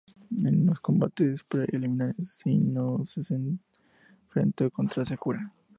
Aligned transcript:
En 0.31 0.65
los 0.65 0.79
combates 0.79 1.43
preliminares, 1.43 2.39
Ino 2.45 3.05
se 3.05 3.21
enfrentó 3.35 4.71
contra 4.71 5.05
Sakura. 5.05 5.53